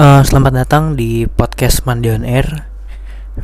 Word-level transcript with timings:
Uh, 0.00 0.24
selamat 0.24 0.64
datang 0.64 0.96
di 0.96 1.28
podcast 1.28 1.84
Mandion 1.84 2.24
Air. 2.24 2.72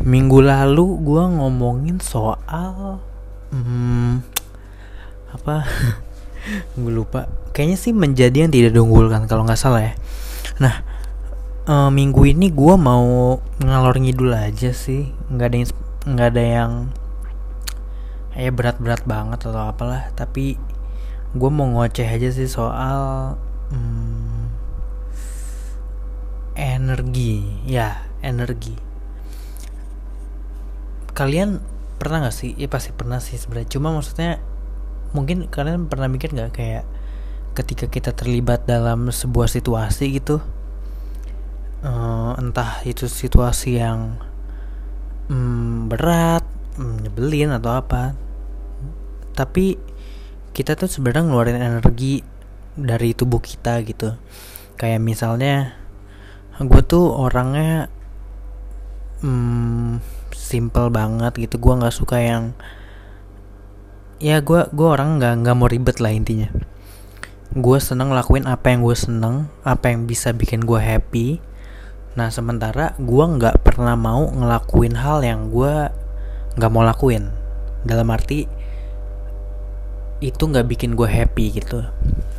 Minggu 0.00 0.40
lalu 0.40 1.04
gue 1.04 1.24
ngomongin 1.36 2.00
soal 2.00 2.96
hmm, 3.52 4.24
apa? 5.36 5.68
gue 6.80 6.92
lupa. 6.96 7.28
Kayaknya 7.52 7.76
sih 7.76 7.92
menjadi 7.92 8.48
yang 8.48 8.52
tidak 8.56 8.72
diunggulkan 8.72 9.28
kalau 9.28 9.44
nggak 9.44 9.60
salah 9.60 9.84
ya. 9.84 10.00
Nah, 10.56 10.80
uh, 11.68 11.92
minggu 11.92 12.24
ini 12.24 12.48
gue 12.48 12.74
mau 12.80 13.36
ngalor 13.60 14.00
ngidul 14.00 14.32
aja 14.32 14.72
sih. 14.72 15.12
Nggak 15.28 15.52
ada 15.52 15.56
yang 15.60 15.68
nggak 16.08 16.28
ada 16.32 16.44
yang 16.56 16.70
ya 18.32 18.48
berat-berat 18.48 19.04
banget 19.04 19.44
atau 19.44 19.60
apalah. 19.60 20.08
Tapi 20.16 20.56
gue 21.36 21.50
mau 21.52 21.68
ngoceh 21.68 22.08
aja 22.08 22.32
sih 22.32 22.48
soal 22.48 23.36
hmm, 23.68 24.25
energi. 26.76 27.40
Ya 27.64 28.04
energi. 28.20 28.76
Kalian 31.16 31.64
pernah 31.96 32.28
gak 32.28 32.36
sih? 32.36 32.52
Ya 32.60 32.68
pasti 32.68 32.92
pernah 32.92 33.18
sih 33.24 33.40
sebenarnya. 33.40 33.72
Cuma 33.72 33.96
maksudnya 33.96 34.36
mungkin 35.16 35.48
kalian 35.48 35.88
pernah 35.88 36.12
mikir 36.12 36.36
nggak 36.36 36.52
kayak 36.52 36.84
ketika 37.56 37.88
kita 37.88 38.10
terlibat 38.12 38.68
dalam 38.68 39.08
sebuah 39.08 39.48
situasi 39.48 40.12
gitu 40.12 40.44
uh, 41.80 42.36
entah 42.36 42.84
itu 42.84 43.08
situasi 43.08 43.80
yang 43.80 44.20
um, 45.32 45.88
berat 45.88 46.44
um, 46.76 47.00
nyebelin 47.00 47.48
atau 47.56 47.80
apa 47.80 48.12
tapi 49.32 49.80
kita 50.56 50.72
tuh 50.72 50.88
sebenarnya 50.88 51.28
ngeluarin 51.28 51.60
energi 51.60 52.24
dari 52.80 53.12
tubuh 53.12 53.44
kita 53.44 53.84
gitu. 53.84 54.16
Kayak 54.80 55.04
misalnya 55.04 55.76
gue 56.56 56.82
tuh 56.84 57.12
orangnya 57.12 57.92
hmm, 59.20 60.00
simple 60.32 60.88
banget 60.88 61.36
gitu. 61.36 61.60
Gue 61.60 61.76
nggak 61.76 61.92
suka 61.92 62.20
yang 62.20 62.56
ya 64.16 64.40
gue 64.40 64.64
gue 64.72 64.88
orang 64.88 65.20
nggak 65.20 65.44
nggak 65.44 65.56
mau 65.56 65.68
ribet 65.68 66.00
lah 66.00 66.12
intinya. 66.12 66.48
Gue 67.52 67.78
seneng 67.80 68.12
lakuin 68.12 68.48
apa 68.48 68.72
yang 68.72 68.80
gue 68.84 68.96
seneng 68.96 69.52
apa 69.64 69.92
yang 69.92 70.08
bisa 70.08 70.32
bikin 70.32 70.64
gue 70.64 70.80
happy. 70.80 71.44
Nah 72.16 72.32
sementara 72.32 72.96
gue 72.96 73.24
nggak 73.24 73.60
pernah 73.60 73.92
mau 73.92 74.32
ngelakuin 74.32 74.96
hal 74.96 75.20
yang 75.20 75.52
gue 75.52 75.92
nggak 76.56 76.72
mau 76.72 76.84
lakuin. 76.84 77.28
Dalam 77.84 78.08
arti 78.08 78.48
itu 80.24 80.42
nggak 80.48 80.64
bikin 80.64 80.96
gue 80.96 81.04
happy 81.04 81.60
gitu. 81.60 81.84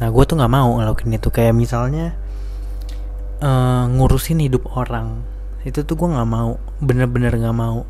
Nah 0.01 0.09
gue 0.09 0.23
tuh 0.25 0.41
nggak 0.41 0.53
mau 0.53 0.81
ngelakuin 0.81 1.21
itu. 1.21 1.29
Kayak 1.29 1.53
misalnya 1.53 2.17
uh, 3.41 3.85
ngurusin 3.89 4.41
hidup 4.41 4.65
orang. 4.73 5.21
Itu 5.65 5.83
tuh 5.83 5.99
gue 5.99 6.09
nggak 6.09 6.29
mau 6.29 6.61
bener-bener 6.79 7.33
nggak 7.33 7.57
mau. 7.57 7.83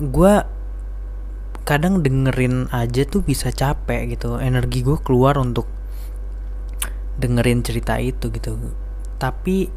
Gue 0.00 0.44
kadang 1.66 1.98
dengerin 2.02 2.70
aja 2.70 3.02
tuh 3.06 3.22
bisa 3.26 3.50
capek 3.50 4.16
gitu. 4.16 4.38
Energi 4.38 4.86
gue 4.86 4.98
keluar 5.02 5.38
untuk 5.38 5.66
dengerin 7.18 7.64
cerita 7.66 7.98
itu 7.98 8.30
gitu. 8.30 8.56
Tapi 9.18 9.68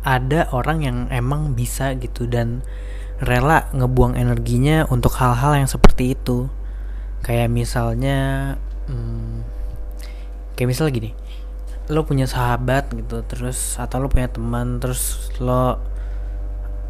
ada 0.00 0.48
orang 0.56 0.78
yang 0.80 0.98
emang 1.12 1.52
bisa 1.52 1.92
gitu 2.00 2.24
dan 2.24 2.64
rela 3.20 3.68
ngebuang 3.76 4.16
energinya 4.16 4.88
untuk 4.88 5.12
hal-hal 5.18 5.60
yang 5.60 5.68
seperti 5.68 6.16
itu. 6.16 6.48
Kayak 7.20 7.52
misalnya 7.52 8.56
hmm, 8.88 9.44
kayak 10.56 10.72
misal 10.72 10.88
gini 10.88 11.12
lo 11.90 12.06
punya 12.06 12.24
sahabat 12.24 12.94
gitu 12.94 13.26
terus 13.26 13.76
atau 13.76 13.98
lo 13.98 14.06
punya 14.06 14.30
teman 14.30 14.78
terus 14.78 15.34
lo 15.42 15.76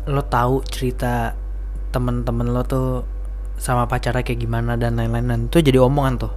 lo 0.05 0.23
tahu 0.29 0.61
cerita 0.69 1.33
temen-temen 1.91 2.53
lo 2.53 2.63
tuh 2.65 3.05
sama 3.61 3.85
pacarnya 3.89 4.25
kayak 4.25 4.41
gimana 4.41 4.77
dan 4.81 4.97
lain-lain 4.97 5.27
dan 5.29 5.41
itu 5.53 5.61
jadi 5.61 5.85
omongan 5.85 6.17
tuh. 6.17 6.33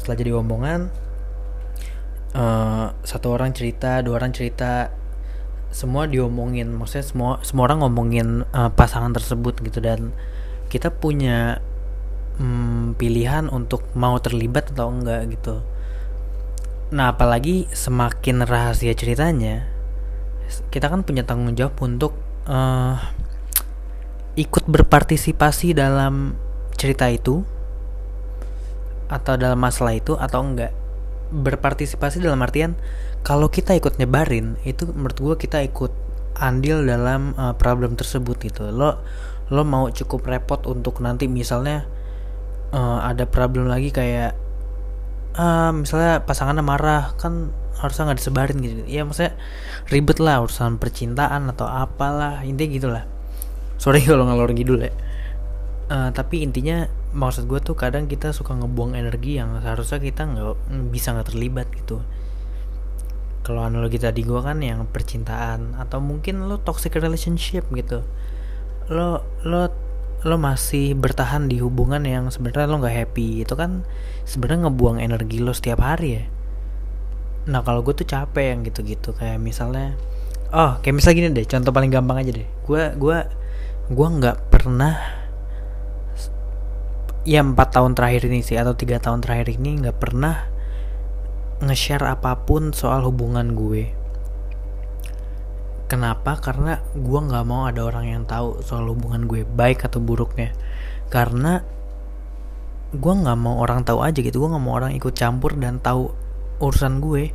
Setelah 0.00 0.16
jadi 0.16 0.32
omongan 0.40 0.80
uh, 2.32 2.86
satu 3.04 3.32
orang 3.32 3.52
cerita 3.52 4.00
dua 4.00 4.20
orang 4.20 4.32
cerita 4.32 4.92
semua 5.68 6.08
diomongin 6.08 6.72
maksudnya 6.72 7.04
semua 7.04 7.30
semua 7.44 7.68
orang 7.68 7.84
ngomongin 7.84 8.28
uh, 8.56 8.72
pasangan 8.72 9.12
tersebut 9.12 9.60
gitu 9.60 9.84
dan 9.84 10.16
kita 10.72 10.88
punya 10.88 11.60
um, 12.40 12.96
pilihan 12.96 13.52
untuk 13.52 13.84
mau 13.92 14.16
terlibat 14.16 14.72
atau 14.72 14.88
enggak 14.88 15.28
gitu 15.28 15.60
Nah, 16.88 17.12
apalagi 17.12 17.68
semakin 17.68 18.48
rahasia 18.48 18.96
ceritanya, 18.96 19.68
kita 20.72 20.88
kan 20.88 21.04
punya 21.04 21.20
tanggung 21.20 21.52
jawab 21.52 21.76
untuk 21.84 22.16
uh, 22.48 22.96
ikut 24.40 24.64
berpartisipasi 24.64 25.76
dalam 25.76 26.32
cerita 26.80 27.12
itu 27.12 27.44
atau 29.12 29.34
dalam 29.36 29.60
masalah 29.60 29.92
itu 29.92 30.16
atau 30.16 30.40
enggak. 30.40 30.72
Berpartisipasi 31.28 32.24
dalam 32.24 32.40
artian 32.40 32.72
kalau 33.20 33.52
kita 33.52 33.76
ikut 33.76 34.00
nyebarin 34.00 34.56
itu 34.64 34.88
menurut 34.88 35.18
gue 35.20 35.34
kita 35.44 35.60
ikut 35.60 35.92
andil 36.40 36.88
dalam 36.88 37.36
uh, 37.36 37.52
problem 37.52 38.00
tersebut 38.00 38.40
gitu. 38.40 38.72
Lo 38.72 39.04
lo 39.52 39.62
mau 39.64 39.92
cukup 39.92 40.24
repot 40.24 40.64
untuk 40.64 41.04
nanti 41.04 41.28
misalnya 41.28 41.84
uh, 42.72 43.04
ada 43.04 43.28
problem 43.28 43.68
lagi 43.68 43.92
kayak 43.92 44.47
uh, 45.36 45.72
misalnya 45.74 46.24
pasangannya 46.24 46.64
marah 46.64 47.12
kan 47.20 47.52
harusnya 47.78 48.10
nggak 48.10 48.18
disebarin 48.18 48.58
gitu. 48.62 48.82
Ya 48.86 49.06
maksudnya 49.06 49.38
ribet 49.88 50.18
lah 50.18 50.42
urusan 50.42 50.82
percintaan 50.82 51.50
atau 51.50 51.66
apalah 51.66 52.42
intinya 52.42 52.70
gitulah. 52.70 53.04
Sorry 53.78 54.02
kalau 54.08 54.26
ngalor 54.26 54.50
ngidul 54.54 54.82
ya. 54.82 54.92
Uh, 55.88 56.12
tapi 56.12 56.44
intinya 56.44 56.84
maksud 57.16 57.48
gue 57.48 57.64
tuh 57.64 57.72
kadang 57.72 58.04
kita 58.04 58.36
suka 58.36 58.52
ngebuang 58.52 58.92
energi 58.92 59.40
yang 59.40 59.56
seharusnya 59.64 60.04
kita 60.04 60.28
nggak 60.28 60.54
bisa 60.92 61.16
nggak 61.16 61.32
terlibat 61.32 61.66
gitu. 61.72 62.04
Kalau 63.46 63.64
analogi 63.64 63.96
tadi 63.96 64.20
gue 64.20 64.40
kan 64.44 64.60
yang 64.60 64.84
percintaan 64.84 65.80
atau 65.80 66.04
mungkin 66.04 66.44
lo 66.44 66.60
toxic 66.60 66.92
relationship 67.00 67.64
gitu. 67.72 68.04
Lo 68.92 69.24
lo 69.48 69.87
lo 70.26 70.34
masih 70.34 70.98
bertahan 70.98 71.46
di 71.46 71.62
hubungan 71.62 72.02
yang 72.02 72.26
sebenarnya 72.32 72.66
lo 72.66 72.82
nggak 72.82 72.96
happy 73.06 73.46
itu 73.46 73.54
kan 73.54 73.86
sebenarnya 74.26 74.66
ngebuang 74.66 74.98
energi 74.98 75.38
lo 75.38 75.54
setiap 75.54 75.78
hari 75.78 76.08
ya. 76.18 76.24
Nah 77.46 77.62
kalau 77.62 77.86
gue 77.86 77.94
tuh 77.94 78.08
capek 78.08 78.56
yang 78.56 78.60
gitu-gitu 78.66 79.14
kayak 79.14 79.38
misalnya 79.38 79.94
oh 80.50 80.82
kayak 80.82 80.98
misalnya 80.98 81.16
gini 81.22 81.28
deh 81.38 81.46
contoh 81.46 81.70
paling 81.70 81.90
gampang 81.94 82.18
aja 82.18 82.32
deh. 82.34 82.48
Gue 82.66 82.82
gue 82.98 83.18
gue 83.88 84.08
nggak 84.18 84.38
pernah 84.50 84.94
ya 87.28 87.44
empat 87.44 87.76
tahun 87.76 87.92
terakhir 87.92 88.26
ini 88.26 88.40
sih 88.40 88.56
atau 88.56 88.72
tiga 88.72 88.98
tahun 88.98 89.20
terakhir 89.20 89.54
ini 89.54 89.84
nggak 89.84 89.96
pernah 90.00 90.48
nge-share 91.58 92.06
apa 92.06 92.46
pun 92.46 92.70
soal 92.70 93.02
hubungan 93.06 93.52
gue 93.52 93.97
Kenapa? 95.88 96.36
Karena 96.36 96.76
gue 96.92 97.20
nggak 97.20 97.44
mau 97.48 97.64
ada 97.64 97.80
orang 97.80 98.12
yang 98.12 98.22
tahu 98.28 98.60
soal 98.60 98.92
hubungan 98.92 99.24
gue 99.24 99.48
baik 99.48 99.88
atau 99.88 100.04
buruknya. 100.04 100.52
Karena 101.08 101.64
gue 102.92 103.12
nggak 103.16 103.38
mau 103.40 103.64
orang 103.64 103.88
tahu 103.88 104.04
aja 104.04 104.20
gitu. 104.20 104.44
Gue 104.44 104.52
nggak 104.52 104.64
mau 104.68 104.76
orang 104.76 104.92
ikut 104.92 105.16
campur 105.16 105.56
dan 105.56 105.80
tahu 105.80 106.12
urusan 106.60 107.00
gue. 107.00 107.32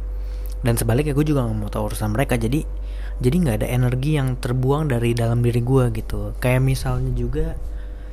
Dan 0.62 0.78
sebaliknya 0.78 1.18
gue 1.18 1.25
juga 1.25 1.50
nggak 1.50 1.58
mau 1.58 1.69
tahu 1.74 1.90
urusan 1.90 2.14
mereka. 2.14 2.38
Jadi 2.38 2.62
jadi 3.18 3.36
nggak 3.41 3.58
ada 3.66 3.68
energi 3.74 4.22
yang 4.22 4.38
terbuang 4.38 4.94
dari 4.94 5.18
dalam 5.18 5.41
diri 5.41 5.66
gue 5.66 5.90
gitu. 5.90 6.38
Kayak 6.38 6.62
misalnya 6.62 7.09
juga 7.18 7.58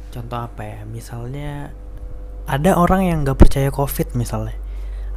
contoh 0.09 0.41
apa 0.41 0.63
ya? 0.65 0.79
Misalnya 0.89 1.69
ada 2.49 2.81
orang 2.81 3.05
yang 3.05 3.29
nggak 3.29 3.37
percaya 3.37 3.69
covid 3.69 4.17
misalnya. 4.17 4.57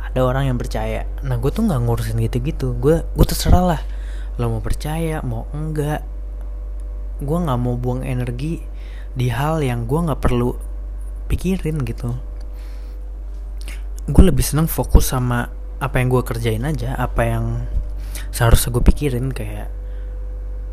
Ada 0.04 0.20
orang 0.20 0.52
yang 0.52 0.60
percaya. 0.60 1.08
Nah 1.24 1.40
gue 1.40 1.48
tuh 1.48 1.64
nggak 1.64 1.80
ngurusin 1.80 2.20
gitu-gitu. 2.20 2.76
Gue 2.76 3.08
gue 3.08 3.26
terserah 3.26 3.64
lah 3.64 3.82
lo 4.38 4.58
mau 4.58 4.64
percaya 4.66 5.22
mau 5.22 5.46
enggak? 5.54 6.02
Gue 7.22 7.38
nggak 7.38 7.60
mau 7.62 7.78
buang 7.78 8.02
energi 8.02 8.66
di 9.14 9.30
hal 9.30 9.62
yang 9.62 9.86
gue 9.86 10.00
nggak 10.10 10.22
perlu 10.22 10.58
pikirin 11.30 11.86
gitu. 11.86 12.18
Gue 14.10 14.24
lebih 14.26 14.42
seneng 14.42 14.66
fokus 14.66 15.14
sama 15.14 15.54
apa 15.78 16.02
yang 16.02 16.10
gue 16.10 16.24
kerjain 16.26 16.64
aja 16.64 16.96
apa 16.96 17.22
yang 17.28 17.68
seharusnya 18.32 18.74
gue 18.74 18.84
pikirin 18.84 19.30
kayak 19.30 19.70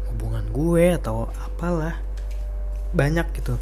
hubungan 0.08 0.48
gue 0.48 0.96
atau 0.96 1.28
apalah. 1.44 2.00
Banyak 2.96 3.28
gitu. 3.36 3.60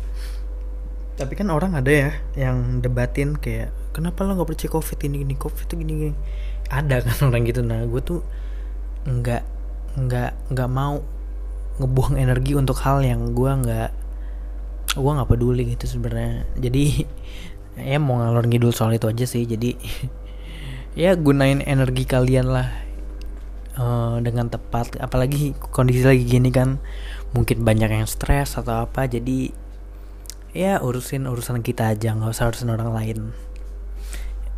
Tapi 1.18 1.34
kan 1.34 1.50
orang 1.50 1.74
ada 1.74 1.90
ya 1.90 2.10
yang 2.38 2.78
debatin 2.78 3.34
kayak 3.34 3.74
kenapa 3.90 4.22
lo 4.22 4.38
nggak 4.38 4.54
percaya 4.54 4.70
covid 4.70 4.98
ini 5.10 5.26
ini 5.26 5.34
covid 5.34 5.66
itu 5.66 5.74
gini 5.74 5.92
gini? 6.06 6.14
Ada 6.70 7.02
kan 7.02 7.18
orang 7.34 7.42
gitu. 7.50 7.66
Nah 7.66 7.82
gue 7.82 7.98
tuh 8.00 8.22
nggak 9.02 9.57
nggak 9.96 10.52
nggak 10.52 10.70
mau 10.70 11.00
ngebuang 11.78 12.18
energi 12.18 12.58
untuk 12.58 12.82
hal 12.82 13.00
yang 13.06 13.32
gue 13.32 13.52
nggak 13.64 13.90
gue 14.98 15.12
nggak 15.14 15.30
peduli 15.30 15.62
gitu 15.78 15.86
sebenarnya. 15.86 16.44
Jadi 16.58 17.06
ya 17.78 17.96
mau 18.02 18.18
ngalor 18.18 18.50
ngidul 18.50 18.74
soal 18.74 18.98
itu 18.98 19.06
aja 19.06 19.24
sih. 19.24 19.46
Jadi 19.46 19.78
ya 21.02 21.14
gunain 21.14 21.62
energi 21.62 22.04
kalian 22.04 22.50
lah 22.50 22.68
uh, 23.78 24.18
dengan 24.18 24.50
tepat. 24.50 24.98
Apalagi 24.98 25.54
kondisi 25.70 26.02
lagi 26.02 26.26
gini 26.26 26.50
kan 26.50 26.82
mungkin 27.32 27.62
banyak 27.62 27.94
yang 27.94 28.08
stres 28.10 28.58
atau 28.58 28.84
apa. 28.90 29.06
Jadi 29.06 29.54
ya 30.56 30.82
urusin 30.82 31.30
urusan 31.30 31.62
kita 31.62 31.94
aja 31.94 32.16
nggak 32.18 32.34
usah 32.34 32.50
urusin 32.50 32.74
orang 32.74 32.90
lain. 32.90 33.18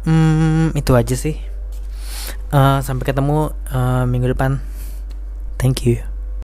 Hmm 0.08 0.72
itu 0.72 0.96
aja 0.96 1.12
sih. 1.12 1.36
Uh, 2.50 2.82
sampai 2.82 3.06
ketemu 3.06 3.54
uh, 3.70 4.02
minggu 4.10 4.34
depan 4.34 4.58
thank 5.60 5.84
you 5.84 6.09